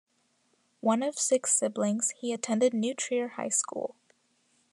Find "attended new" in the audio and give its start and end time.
2.33-2.95